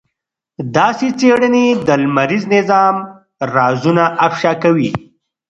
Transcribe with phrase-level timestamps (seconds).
[0.77, 2.95] داسې څېړنې د لمریز نظام
[3.55, 4.89] رازونه افشا کوي.